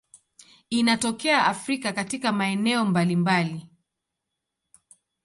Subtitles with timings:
[0.69, 3.67] Inatokea Afrika katika maeneo mbalimbali.